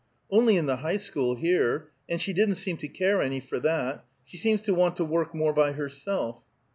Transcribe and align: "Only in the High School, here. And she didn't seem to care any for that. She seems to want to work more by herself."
"Only 0.31 0.57
in 0.57 0.65
the 0.65 0.77
High 0.77 0.97
School, 0.97 1.35
here. 1.35 1.91
And 2.09 2.19
she 2.19 2.33
didn't 2.33 2.55
seem 2.55 2.75
to 2.77 2.87
care 2.87 3.21
any 3.21 3.39
for 3.39 3.59
that. 3.59 4.03
She 4.25 4.35
seems 4.37 4.63
to 4.63 4.73
want 4.73 4.95
to 4.95 5.05
work 5.05 5.35
more 5.35 5.53
by 5.53 5.73
herself." 5.73 6.43